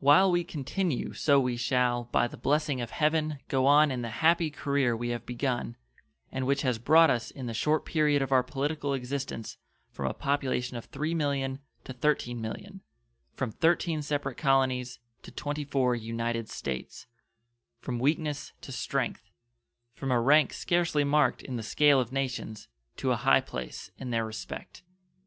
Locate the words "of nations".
22.00-22.68